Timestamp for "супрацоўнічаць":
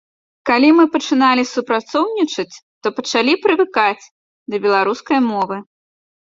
1.49-2.55